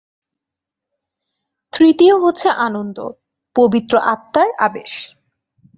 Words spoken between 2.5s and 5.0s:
আনন্দ, পবিত্র আত্মার আবেশ।